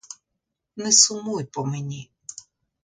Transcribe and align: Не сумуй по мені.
Не 0.75 0.91
сумуй 1.01 1.43
по 1.45 1.65
мені. 1.65 2.09